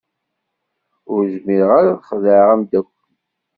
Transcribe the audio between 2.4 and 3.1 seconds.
ameddakel.